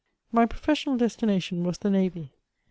[0.31, 2.31] My professional destination was the navy.